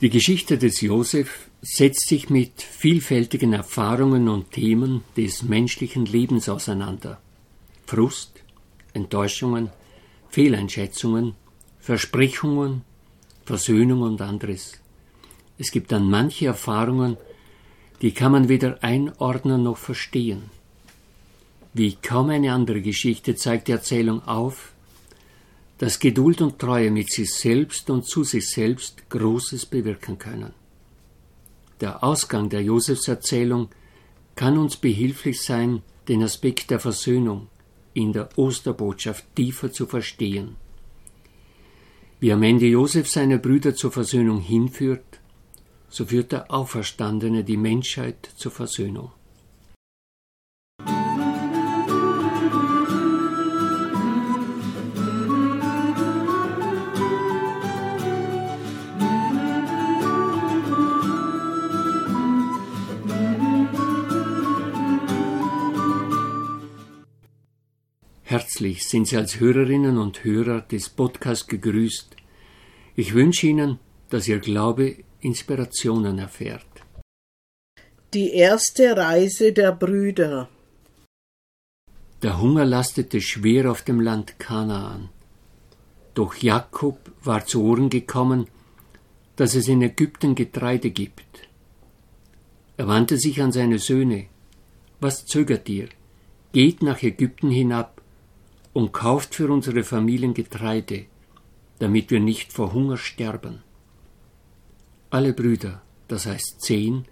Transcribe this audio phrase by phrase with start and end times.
[0.00, 7.20] Die Geschichte des Josef setzt sich mit vielfältigen Erfahrungen und Themen des menschlichen Lebens auseinander.
[7.84, 8.44] Frust,
[8.92, 9.70] Enttäuschungen,
[10.30, 11.34] Fehleinschätzungen,
[11.80, 12.82] Versprechungen,
[13.44, 14.78] Versöhnung und anderes.
[15.58, 17.16] Es gibt dann manche Erfahrungen,
[18.00, 20.42] die kann man weder einordnen noch verstehen.
[21.74, 24.74] Wie kaum eine andere Geschichte zeigt die Erzählung auf,
[25.78, 30.52] dass Geduld und Treue mit sich selbst und zu sich selbst Großes bewirken können.
[31.80, 33.68] Der Ausgang der Josefserzählung
[34.34, 37.48] kann uns behilflich sein, den Aspekt der Versöhnung
[37.94, 40.56] in der Osterbotschaft tiefer zu verstehen.
[42.20, 45.20] Wie am Ende Josef seine Brüder zur Versöhnung hinführt,
[45.88, 49.12] so führt der Auferstandene die Menschheit zur Versöhnung.
[68.88, 72.16] Sind Sie als Hörerinnen und Hörer des Podcasts gegrüßt.
[72.96, 76.64] Ich wünsche Ihnen, dass Ihr Glaube Inspirationen erfährt.
[78.14, 80.48] Die erste Reise der Brüder.
[82.22, 85.10] Der Hunger lastete schwer auf dem Land Kanaan.
[86.14, 88.46] Doch Jakob war zu Ohren gekommen,
[89.36, 91.48] dass es in Ägypten Getreide gibt.
[92.76, 94.26] Er wandte sich an seine Söhne.
[94.98, 95.88] Was zögert ihr?
[96.52, 97.97] Geht nach Ägypten hinab
[98.72, 101.06] und kauft für unsere Familien Getreide,
[101.78, 103.62] damit wir nicht vor Hunger sterben.
[105.10, 107.04] Alle Brüder, das heißt zehn,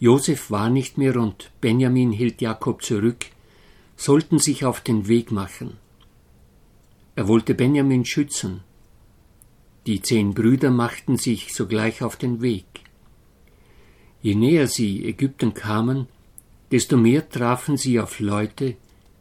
[0.00, 3.26] Josef war nicht mehr und Benjamin hielt Jakob zurück,
[3.96, 5.76] sollten sich auf den Weg machen.
[7.16, 8.60] Er wollte Benjamin schützen.
[9.86, 12.66] Die zehn Brüder machten sich sogleich auf den Weg.
[14.22, 16.06] Je näher sie Ägypten kamen,
[16.70, 18.76] desto mehr trafen sie auf Leute,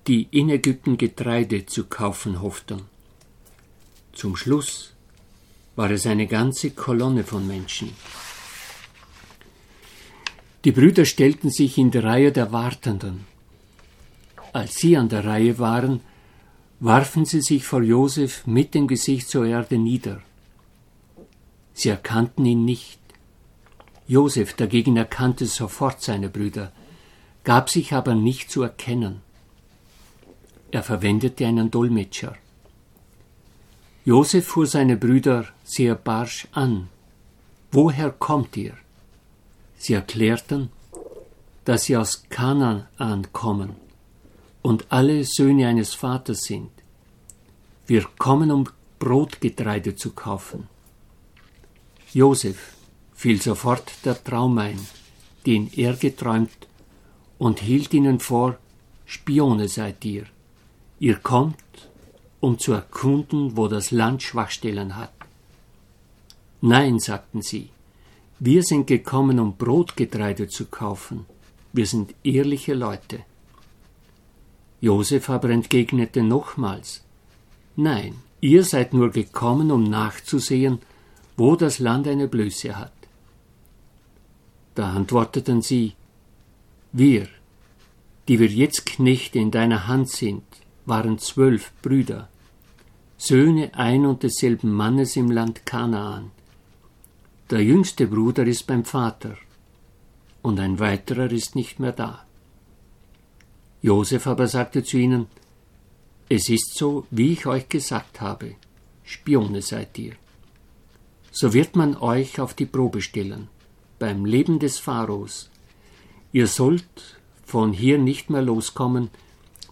[0.07, 2.83] die in Ägypten Getreide zu kaufen hofften.
[4.13, 4.93] Zum Schluss
[5.75, 7.93] war es eine ganze Kolonne von Menschen.
[10.63, 13.25] Die Brüder stellten sich in die Reihe der Wartenden.
[14.53, 16.01] Als sie an der Reihe waren,
[16.79, 20.21] warfen sie sich vor Josef mit dem Gesicht zur Erde nieder.
[21.73, 22.99] Sie erkannten ihn nicht.
[24.07, 26.71] Josef dagegen erkannte sofort seine Brüder,
[27.43, 29.21] gab sich aber nicht zu erkennen.
[30.71, 32.35] Er verwendete einen Dolmetscher.
[34.05, 36.89] Josef fuhr seine Brüder sehr barsch an.
[37.71, 38.73] Woher kommt ihr?
[39.77, 40.69] Sie erklärten,
[41.65, 43.75] dass sie aus Kanaan kommen
[44.61, 46.71] und alle Söhne eines Vaters sind.
[47.85, 50.67] Wir kommen, um Brotgetreide zu kaufen.
[52.13, 52.73] Josef
[53.13, 54.79] fiel sofort der Traum ein,
[55.45, 56.67] den er geträumt,
[57.37, 58.57] und hielt ihnen vor,
[59.05, 60.25] Spione seid ihr.
[60.99, 61.55] Ihr kommt,
[62.39, 65.13] um zu erkunden, wo das Land Schwachstellen hat.
[66.61, 67.69] Nein, sagten sie,
[68.39, 71.25] wir sind gekommen, um Brotgetreide zu kaufen.
[71.73, 73.23] Wir sind ehrliche Leute.
[74.81, 77.03] Josef aber entgegnete nochmals,
[77.75, 80.79] Nein, ihr seid nur gekommen, um nachzusehen,
[81.35, 82.91] wo das Land eine Blöße hat.
[84.73, 85.93] Da antworteten sie,
[86.91, 87.27] Wir,
[88.27, 90.43] die wir jetzt Knechte in deiner Hand sind,
[90.87, 92.29] waren zwölf Brüder,
[93.17, 96.31] Söhne ein und desselben Mannes im Land Kanaan.
[97.49, 99.35] Der jüngste Bruder ist beim Vater,
[100.41, 102.25] und ein weiterer ist nicht mehr da.
[103.81, 105.27] Josef aber sagte zu ihnen,
[106.29, 108.55] Es ist so, wie ich euch gesagt habe,
[109.03, 110.13] Spione seid ihr.
[111.31, 113.49] So wird man euch auf die Probe stellen,
[113.99, 115.49] beim Leben des Pharaos.
[116.31, 119.09] Ihr sollt von hier nicht mehr loskommen,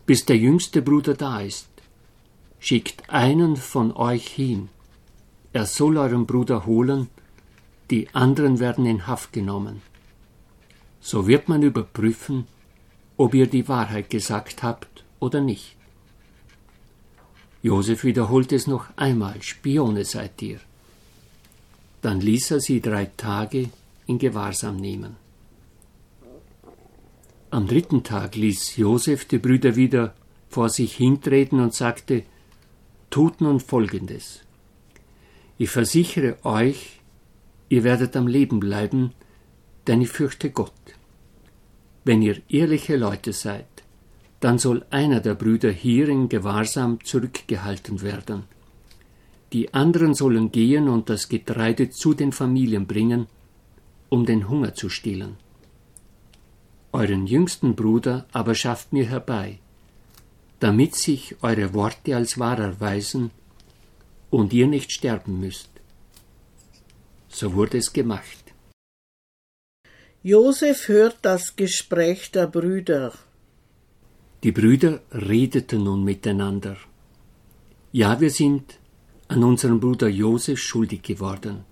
[0.05, 1.67] bis der jüngste Bruder da ist.
[2.59, 4.69] Schickt einen von euch hin.
[5.53, 7.09] Er soll euren Bruder holen,
[7.89, 9.81] die anderen werden in Haft genommen.
[10.99, 12.47] So wird man überprüfen,
[13.17, 15.75] ob ihr die Wahrheit gesagt habt oder nicht.
[17.61, 20.59] Josef wiederholt es noch einmal, Spione seid ihr.
[22.01, 23.69] Dann ließ er sie drei Tage
[24.05, 25.15] in Gewahrsam nehmen.
[27.55, 30.13] Am dritten Tag ließ Josef die Brüder wieder
[30.49, 32.23] vor sich hintreten und sagte,
[33.09, 34.41] Tut nun Folgendes.
[35.57, 36.99] Ich versichere euch,
[37.69, 39.13] ihr werdet am Leben bleiben,
[39.87, 40.83] denn ich fürchte Gott.
[42.03, 43.69] Wenn ihr ehrliche Leute seid,
[44.41, 48.43] dann soll einer der Brüder hier in Gewahrsam zurückgehalten werden.
[49.53, 53.27] Die anderen sollen gehen und das Getreide zu den Familien bringen,
[54.09, 55.44] um den Hunger zu stillen.
[56.95, 59.59] Euren jüngsten Bruder aber schafft mir herbei,
[60.61, 63.31] damit sich eure Worte als wahr erweisen
[64.29, 65.69] und ihr nicht sterben müsst.
[67.27, 68.43] So wurde es gemacht.
[70.23, 73.11] Josef hört das Gespräch der Brüder.
[74.43, 76.77] Die Brüder redeten nun miteinander.
[77.91, 78.79] Ja, wir sind
[79.27, 81.65] an unserem Bruder Josef schuldig geworden.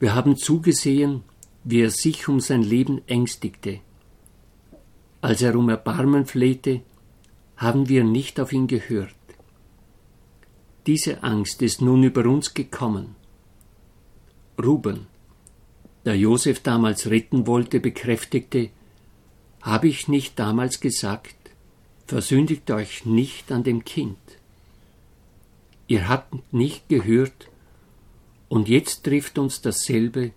[0.00, 1.22] Wir haben zugesehen,
[1.62, 3.78] wie er sich um sein Leben ängstigte.
[5.20, 6.82] Als er um Erbarmen flehte,
[7.56, 9.14] haben wir nicht auf ihn gehört.
[10.86, 13.16] Diese Angst ist nun über uns gekommen.
[14.62, 15.06] Ruben,
[16.04, 18.70] der Josef damals retten wollte, bekräftigte,
[19.60, 21.36] habe ich nicht damals gesagt,
[22.06, 24.18] versündigt euch nicht an dem Kind.
[25.88, 27.50] Ihr habt nicht gehört,
[28.48, 30.32] und jetzt trifft uns dasselbe,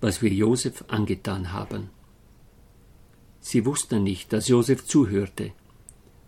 [0.00, 1.90] was wir Josef angetan haben.
[3.42, 5.50] Sie wussten nicht, dass Josef zuhörte.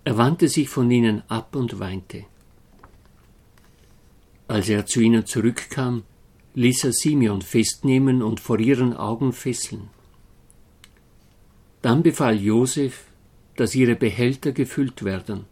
[0.02, 2.24] Er wandte sich von ihnen ab und weinte.
[4.48, 6.02] Als er zu ihnen zurückkam,
[6.54, 9.88] ließ er Simeon festnehmen und vor ihren Augen fesseln.
[11.80, 13.04] Dann befahl Josef,
[13.56, 15.44] dass ihre Behälter gefüllt werden.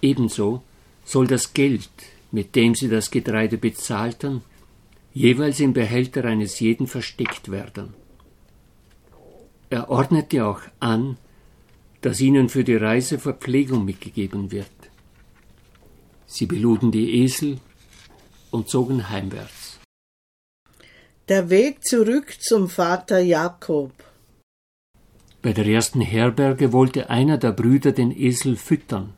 [0.00, 0.62] Ebenso
[1.04, 1.90] soll das Geld,
[2.32, 4.42] mit dem sie das Getreide bezahlten,
[5.12, 7.94] jeweils im Behälter eines jeden versteckt werden.
[9.70, 11.16] Er ordnete auch an,
[12.00, 14.70] dass ihnen für die Reise Verpflegung mitgegeben wird.
[16.26, 17.58] Sie beluden die Esel
[18.50, 19.80] und zogen heimwärts.
[21.28, 23.92] Der Weg zurück zum Vater Jakob.
[25.42, 29.14] Bei der ersten Herberge wollte einer der Brüder den Esel füttern.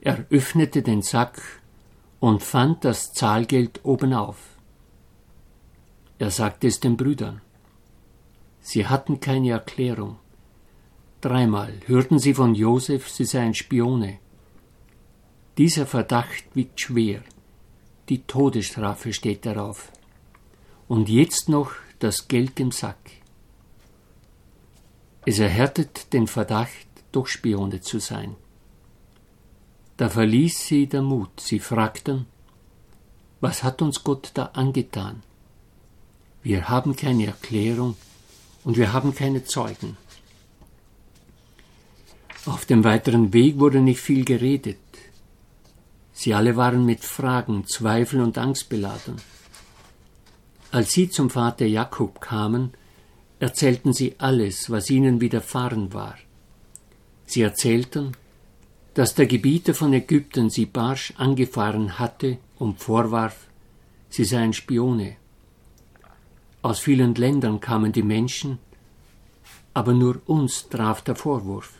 [0.00, 1.40] Er öffnete den Sack
[2.20, 4.36] und fand das Zahlgeld obenauf.
[6.18, 7.40] Er sagte es den Brüdern.
[8.70, 10.18] Sie hatten keine Erklärung.
[11.22, 14.18] Dreimal hörten sie von Josef, sie seien Spione.
[15.56, 17.22] Dieser Verdacht wiegt schwer.
[18.10, 19.90] Die Todesstrafe steht darauf
[20.86, 22.98] und jetzt noch das Geld im Sack.
[25.24, 28.36] Es erhärtet den Verdacht, doch Spione zu sein.
[29.96, 31.40] Da verließ sie der Mut.
[31.40, 32.26] Sie fragten,
[33.40, 35.22] was hat uns Gott da angetan?
[36.42, 37.96] Wir haben keine Erklärung
[38.64, 39.96] und wir haben keine Zeugen.
[42.46, 44.78] Auf dem weiteren Weg wurde nicht viel geredet.
[46.12, 49.16] Sie alle waren mit Fragen, Zweifeln und Angst beladen.
[50.70, 52.72] Als sie zum Vater Jakob kamen,
[53.38, 56.16] erzählten sie alles, was ihnen widerfahren war.
[57.26, 58.12] Sie erzählten,
[58.94, 63.46] dass der Gebieter von Ägypten sie barsch angefahren hatte und vorwarf,
[64.08, 65.16] sie seien Spione.
[66.62, 68.58] Aus vielen Ländern kamen die Menschen,
[69.74, 71.72] aber nur uns traf der Vorwurf.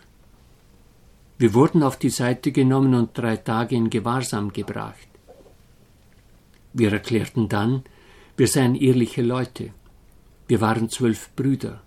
[1.37, 5.09] Wir wurden auf die Seite genommen und drei Tage in Gewahrsam gebracht.
[6.73, 7.83] Wir erklärten dann,
[8.37, 9.71] wir seien ehrliche Leute.
[10.47, 11.81] Wir waren zwölf Brüder,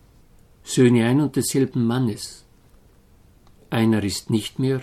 [0.63, 2.45] Söhne ein und desselben Mannes.
[3.69, 4.81] Einer ist nicht mehr,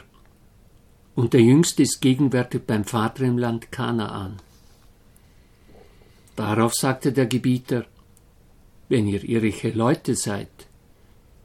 [1.15, 4.37] und der jüngste ist gegenwärtig beim Vater im Land Kanaan.
[6.37, 7.85] Darauf sagte der Gebieter,
[8.89, 10.49] wenn ihr ehrliche Leute seid,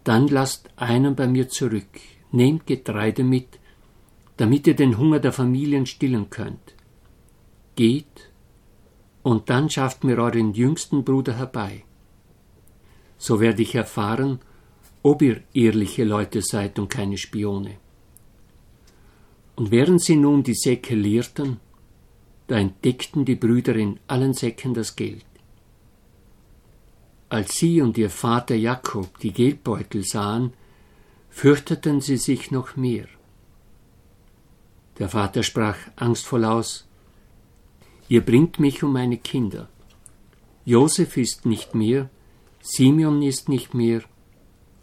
[0.03, 1.99] dann lasst einen bei mir zurück,
[2.31, 3.59] nehmt Getreide mit,
[4.37, 6.73] damit ihr den Hunger der Familien stillen könnt.
[7.75, 8.29] Geht
[9.23, 11.83] und dann schafft mir euren jüngsten Bruder herbei.
[13.17, 14.39] So werde ich erfahren,
[15.01, 17.77] ob ihr ehrliche Leute seid und keine Spione.
[19.55, 21.59] Und während sie nun die Säcke leerten,
[22.47, 25.25] da entdeckten die Brüder in allen Säcken das Geld.
[27.33, 30.53] Als sie und ihr Vater Jakob die Geldbeutel sahen,
[31.31, 33.07] fürchteten sie sich noch mehr.
[34.99, 36.87] Der Vater sprach angstvoll aus
[38.07, 39.67] Ihr bringt mich um meine Kinder.
[40.63, 42.07] Josef ist nicht mehr,
[42.61, 44.03] Simeon ist nicht mehr,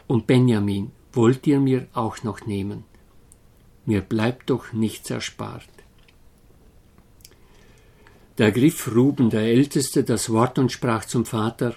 [0.08, 2.82] und Benjamin wollt ihr mir auch noch nehmen.
[3.86, 5.68] Mir bleibt doch nichts erspart.
[8.34, 11.76] Da ergriff Ruben, der Älteste, das Wort und sprach zum Vater,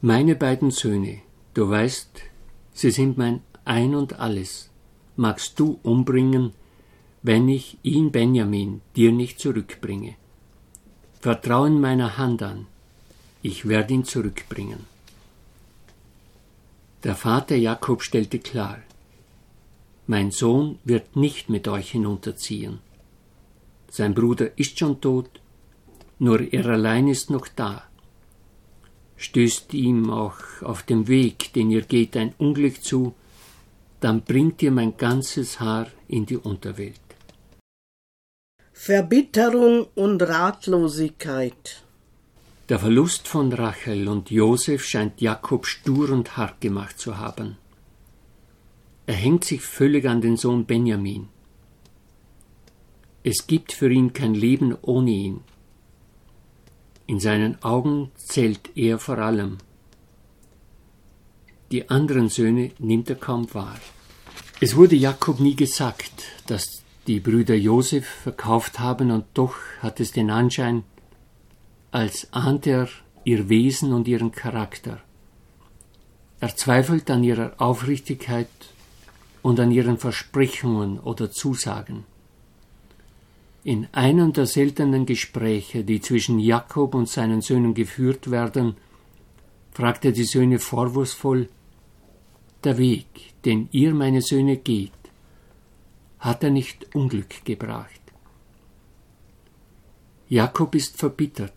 [0.00, 1.20] Meine beiden Söhne,
[1.54, 2.20] du weißt,
[2.74, 4.70] sie sind mein Ein und alles.
[5.16, 6.52] Magst du umbringen,
[7.22, 10.16] wenn ich ihn Benjamin dir nicht zurückbringe?
[11.20, 12.66] Vertrau in meiner Hand an,
[13.42, 14.80] ich werde ihn zurückbringen.
[17.04, 18.78] Der Vater Jakob stellte klar,
[20.06, 22.80] mein Sohn wird nicht mit euch hinunterziehen.
[23.90, 25.30] sein Bruder ist schon tot,
[26.18, 27.84] nur er allein ist noch da.
[29.16, 33.14] Stößt ihm auch auf dem Weg, den ihr geht, ein Unglück zu,
[34.00, 37.00] dann bringt ihr mein ganzes Haar in die Unterwelt.
[38.72, 41.82] Verbitterung und Ratlosigkeit.
[42.68, 47.56] Der Verlust von Rachel und Josef scheint Jakob stur und hart gemacht zu haben.
[49.06, 51.28] Er hängt sich völlig an den Sohn Benjamin.
[53.22, 55.40] Es gibt für ihn kein Leben ohne ihn.
[57.06, 59.58] In seinen Augen zählt er vor allem.
[61.70, 63.78] Die anderen Söhne nimmt er kaum wahr.
[64.60, 70.12] Es wurde Jakob nie gesagt, dass die Brüder Josef verkauft haben, und doch hat es
[70.12, 70.84] den Anschein,
[71.90, 72.88] als ahnt er
[73.24, 75.00] ihr Wesen und ihren Charakter.
[76.40, 78.48] Er zweifelt an ihrer Aufrichtigkeit
[79.42, 82.04] und an ihren Versprechungen oder Zusagen.
[83.64, 88.76] In einem der seltenen Gespräche, die zwischen Jakob und seinen Söhnen geführt werden,
[89.72, 91.48] fragt er die Söhne vorwurfsvoll
[92.62, 93.06] Der Weg,
[93.46, 94.92] den ihr, meine Söhne, geht,
[96.18, 98.00] hat er nicht Unglück gebracht.
[100.28, 101.52] Jakob ist verbittert.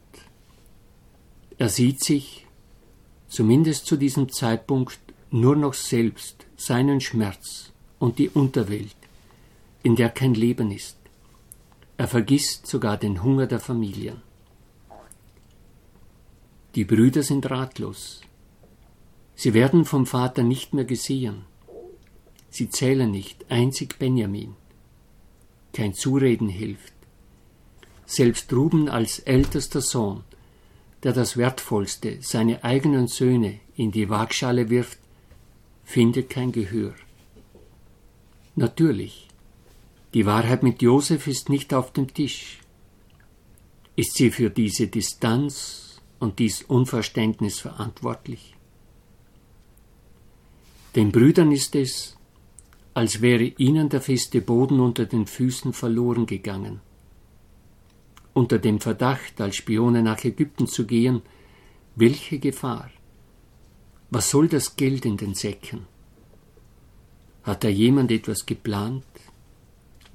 [1.58, 2.48] Er sieht sich,
[3.28, 5.00] zumindest zu diesem Zeitpunkt,
[5.30, 8.96] nur noch selbst, seinen Schmerz und die Unterwelt,
[9.84, 10.98] in der kein Leben ist.
[11.98, 14.22] Er vergisst sogar den Hunger der Familien.
[16.76, 18.22] Die Brüder sind ratlos.
[19.36, 21.46] Sie werden vom Vater nicht mehr gesehen.
[22.50, 24.56] Sie zählen nicht, einzig Benjamin.
[25.74, 26.94] Kein Zureden hilft.
[28.06, 30.24] Selbst Ruben als ältester Sohn,
[31.04, 35.00] der das Wertvollste, seine eigenen Söhne, in die Waagschale wirft,
[35.84, 36.94] findet kein Gehör.
[38.56, 39.28] Natürlich,
[40.14, 42.60] die Wahrheit mit Josef ist nicht auf dem Tisch.
[43.96, 48.56] Ist sie für diese Distanz und dies Unverständnis verantwortlich?
[50.96, 52.18] Den Brüdern ist es,
[52.94, 56.80] als wäre ihnen der feste Boden unter den Füßen verloren gegangen.
[58.34, 61.22] Unter dem Verdacht, als Spione nach Ägypten zu gehen,
[61.96, 62.90] welche Gefahr?
[64.10, 65.86] Was soll das Geld in den Säcken?
[67.44, 69.04] Hat da jemand etwas geplant?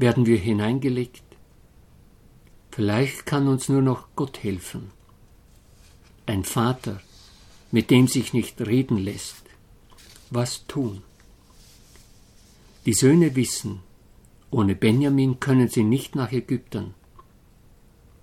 [0.03, 1.23] Werden wir hineingelegt?
[2.73, 4.91] Vielleicht kann uns nur noch Gott helfen.
[6.27, 7.01] Ein Vater,
[7.71, 9.45] mit dem sich nicht reden lässt.
[10.29, 11.05] Was tun?
[12.85, 13.79] Die Söhne wissen,
[14.51, 16.95] ohne Benjamin können sie nicht nach Ägypten.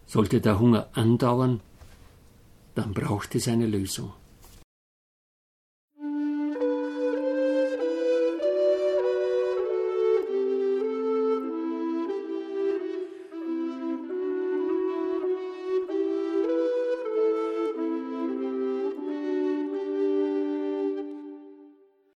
[0.06, 1.62] Sollte der Hunger andauern,
[2.76, 4.12] dann braucht es eine Lösung.